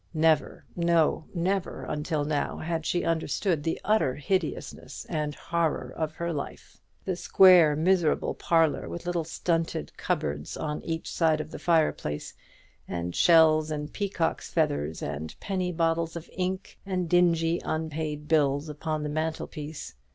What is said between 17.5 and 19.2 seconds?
unpaid bills, upon the